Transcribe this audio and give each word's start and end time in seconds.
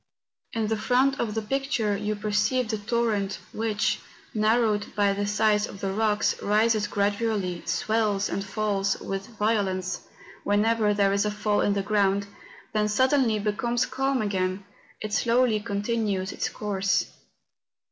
In 0.53 0.65
the 0.65 0.77
front 0.77 1.19
of 1.19 1.35
the 1.35 1.43
picture 1.43 1.95
you 1.95 2.15
perceive 2.15 2.69
the 2.69 2.77
toiTent, 2.77 3.37
which, 3.53 3.99
narrowed 4.33 4.87
by 4.95 5.13
the 5.13 5.27
sides 5.27 5.67
of 5.67 5.79
the 5.79 5.91
rocks, 5.93 6.41
rises 6.41 6.87
gradually, 6.87 7.61
swells 7.67 8.27
and 8.27 8.43
falls 8.43 8.99
with 8.99 9.37
vio¬ 9.37 9.63
lence 9.63 9.99
whenever 10.43 10.91
there 10.95 11.13
is 11.13 11.23
a 11.23 11.29
fall 11.29 11.61
in 11.61 11.73
the 11.73 11.83
ground, 11.83 12.25
then 12.73 12.87
suddenly 12.87 13.37
becoming 13.37 13.77
calm 13.91 14.23
again, 14.23 14.65
it 15.01 15.13
slowly 15.13 15.59
continues 15.59 16.31
its 16.31 16.49
course. 16.49 17.05